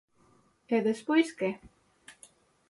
[0.75, 1.49] E despois que?